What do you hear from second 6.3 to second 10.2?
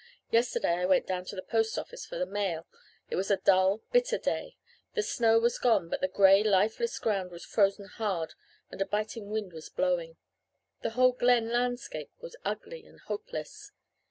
lifeless ground was frozen hard and a biting wind was blowing.